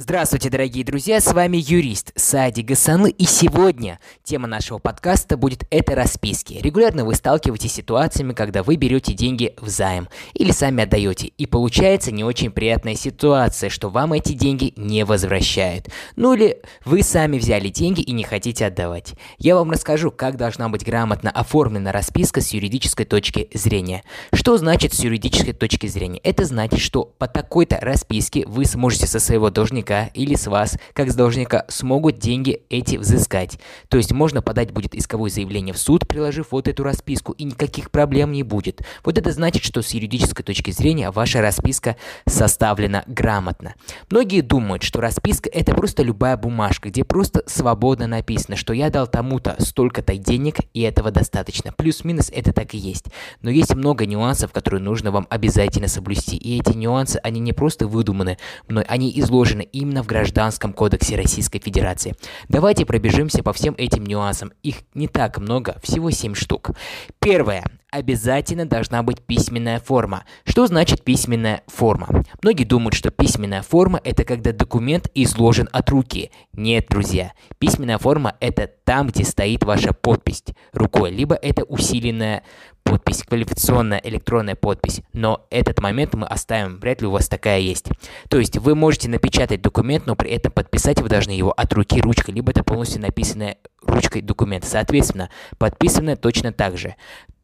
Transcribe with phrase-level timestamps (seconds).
[0.00, 5.96] Здравствуйте, дорогие друзья, с вами юрист Сади Гасанлы, и сегодня тема нашего подкаста будет «Это
[5.96, 6.54] расписки».
[6.62, 11.46] Регулярно вы сталкиваетесь с ситуациями, когда вы берете деньги в займ или сами отдаете, и
[11.46, 15.88] получается не очень приятная ситуация, что вам эти деньги не возвращают.
[16.14, 19.14] Ну или вы сами взяли деньги и не хотите отдавать.
[19.38, 24.04] Я вам расскажу, как должна быть грамотно оформлена расписка с юридической точки зрения.
[24.32, 26.20] Что значит с юридической точки зрения?
[26.22, 30.76] Это значит, что по такой-то расписке вы сможете со своего должника должника или с вас,
[30.92, 33.58] как с должника, смогут деньги эти взыскать.
[33.88, 37.90] То есть можно подать будет исковое заявление в суд, приложив вот эту расписку, и никаких
[37.90, 38.82] проблем не будет.
[39.04, 41.96] Вот это значит, что с юридической точки зрения ваша расписка
[42.26, 43.74] составлена грамотно.
[44.10, 49.06] Многие думают, что расписка это просто любая бумажка, где просто свободно написано, что я дал
[49.06, 51.72] тому-то столько-то денег, и этого достаточно.
[51.72, 53.06] Плюс-минус это так и есть.
[53.42, 56.36] Но есть много нюансов, которые нужно вам обязательно соблюсти.
[56.36, 61.58] И эти нюансы, они не просто выдуманы но они изложены именно в Гражданском кодексе Российской
[61.58, 62.14] Федерации.
[62.48, 64.52] Давайте пробежимся по всем этим нюансам.
[64.62, 66.70] Их не так много, всего 7 штук.
[67.18, 70.24] Первое обязательно должна быть письменная форма.
[70.44, 72.24] Что значит письменная форма?
[72.42, 76.30] Многие думают, что письменная форма это когда документ изложен от руки.
[76.52, 77.32] Нет, друзья.
[77.58, 82.42] Письменная форма это там, где стоит ваша подпись рукой, либо это усиленная
[82.88, 85.02] подпись, квалификационная электронная подпись.
[85.12, 87.86] Но этот момент мы оставим, вряд ли у вас такая есть.
[88.28, 92.00] То есть вы можете напечатать документ, но при этом подписать вы должны его от руки
[92.00, 94.64] ручкой, либо это полностью написанное ручкой документ.
[94.64, 96.94] Соответственно, подписанное точно так же.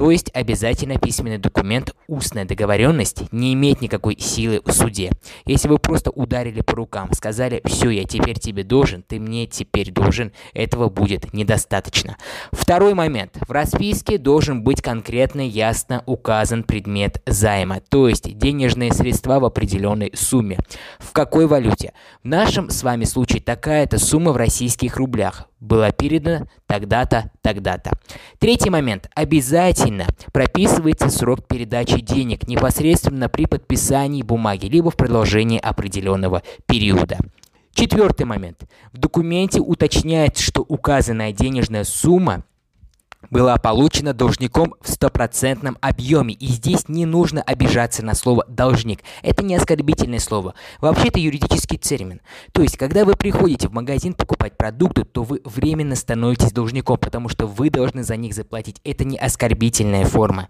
[0.00, 5.12] То есть обязательно письменный документ, устная договоренность не имеет никакой силы в суде.
[5.44, 9.90] Если вы просто ударили по рукам, сказали, все, я теперь тебе должен, ты мне теперь
[9.90, 12.16] должен, этого будет недостаточно.
[12.50, 13.36] Второй момент.
[13.46, 20.12] В расписке должен быть конкретно ясно указан предмет займа, то есть денежные средства в определенной
[20.14, 20.60] сумме.
[20.98, 21.92] В какой валюте?
[22.22, 27.92] В нашем с вами случае такая-то сумма в российских рублях была передана тогда-то, тогда-то.
[28.38, 29.08] Третий момент.
[29.14, 37.18] Обязательно прописывается срок передачи денег непосредственно при подписании бумаги, либо в продолжении определенного периода.
[37.72, 38.64] Четвертый момент.
[38.92, 42.44] В документе уточняется, что указанная денежная сумма
[43.30, 46.34] была получена должником в стопроцентном объеме.
[46.34, 49.00] И здесь не нужно обижаться на слово «должник».
[49.22, 50.54] Это не оскорбительное слово.
[50.80, 52.20] Вообще это юридический термин.
[52.52, 57.28] То есть, когда вы приходите в магазин покупать продукты, то вы временно становитесь должником, потому
[57.28, 58.80] что вы должны за них заплатить.
[58.84, 60.48] Это не оскорбительная форма.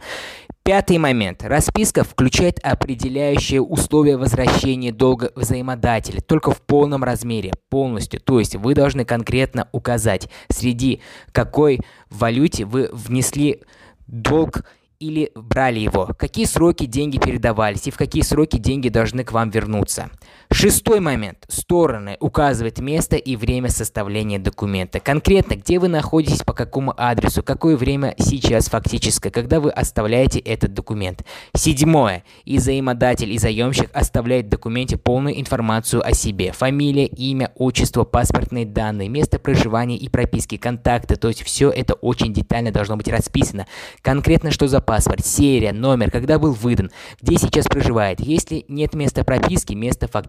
[0.62, 1.42] Пятый момент.
[1.42, 8.20] Расписка включает определяющие условия возвращения долга взаимодателя только в полном размере, полностью.
[8.20, 11.00] То есть вы должны конкретно указать, среди
[11.32, 13.62] какой валюте вы внесли
[14.06, 14.64] долг
[15.00, 19.48] или брали его, какие сроки деньги передавались и в какие сроки деньги должны к вам
[19.48, 20.10] вернуться.
[20.52, 21.44] Шестой момент.
[21.48, 24.98] Стороны указывают место и время составления документа.
[24.98, 30.74] Конкретно, где вы находитесь, по какому адресу, какое время сейчас фактическое, когда вы оставляете этот
[30.74, 31.24] документ.
[31.54, 32.24] Седьмое.
[32.44, 36.50] И заимодатель, и заемщик оставляет в документе полную информацию о себе.
[36.50, 41.14] Фамилия, имя, отчество, паспортные данные, место проживания и прописки, контакты.
[41.14, 43.66] То есть все это очень детально должно быть расписано.
[44.02, 46.90] Конкретно, что за паспорт, серия, номер, когда был выдан,
[47.22, 48.18] где сейчас проживает.
[48.18, 50.19] Если нет места прописки, место фактического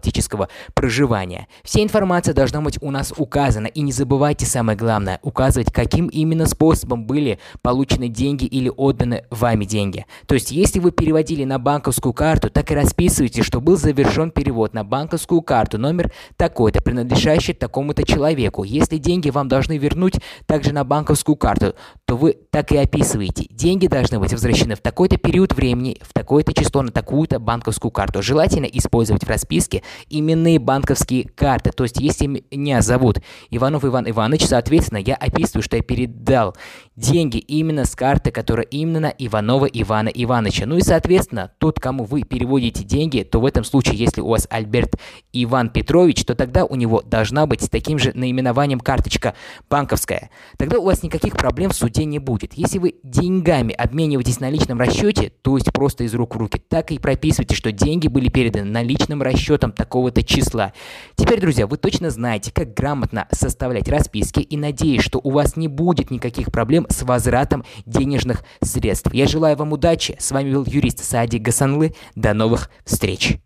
[0.74, 1.48] проживания.
[1.62, 3.66] Вся информация должна быть у нас указана.
[3.66, 9.64] И не забывайте самое главное, указывать, каким именно способом были получены деньги или отданы вами
[9.64, 10.06] деньги.
[10.26, 14.74] То есть, если вы переводили на банковскую карту, так и расписывайте, что был завершен перевод
[14.74, 18.64] на банковскую карту, номер такой-то, принадлежащий такому-то человеку.
[18.64, 20.14] Если деньги вам должны вернуть
[20.46, 21.74] также на банковскую карту,
[22.12, 23.46] то вы так и описываете.
[23.48, 28.20] Деньги должны быть возвращены в такой-то период времени, в такое-то число на такую-то банковскую карту.
[28.20, 31.70] Желательно использовать в расписке именные банковские карты.
[31.70, 36.54] То есть, если меня зовут Иванов Иван Иванович, соответственно, я описываю, что я передал
[36.96, 40.66] деньги именно с карты, которая именно на Иванова Ивана Ивановича.
[40.66, 44.46] Ну и, соответственно, тот, кому вы переводите деньги, то в этом случае, если у вас
[44.50, 44.96] Альберт
[45.32, 49.32] Иван Петрович, то тогда у него должна быть с таким же наименованием карточка
[49.70, 50.28] банковская.
[50.58, 52.54] Тогда у вас никаких проблем в суде не будет.
[52.54, 56.90] Если вы деньгами обмениваетесь на личном расчете, то есть просто из рук в руки, так
[56.90, 60.72] и прописывайте, что деньги были переданы наличным расчетом такого-то числа.
[61.16, 65.68] Теперь, друзья, вы точно знаете, как грамотно составлять расписки и надеюсь, что у вас не
[65.68, 69.12] будет никаких проблем с возвратом денежных средств.
[69.12, 70.16] Я желаю вам удачи.
[70.18, 71.94] С вами был юрист Саади Гасанлы.
[72.14, 73.38] До новых встреч.